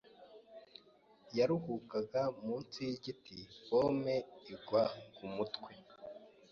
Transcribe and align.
Yaruhukaga 1.37 2.21
munsi 2.45 2.77
yigiti 2.89 3.37
pome 3.67 4.15
igwa 4.53 4.83
kumutwe. 5.15 5.71